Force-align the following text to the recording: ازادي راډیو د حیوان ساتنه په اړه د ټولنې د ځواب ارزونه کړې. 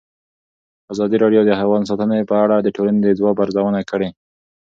ازادي 0.93 1.17
راډیو 1.23 1.41
د 1.45 1.51
حیوان 1.59 1.81
ساتنه 1.89 2.15
په 2.31 2.35
اړه 2.43 2.55
د 2.59 2.67
ټولنې 2.75 2.99
د 3.03 3.07
ځواب 3.19 3.35
ارزونه 3.43 3.79
کړې. 3.91 4.09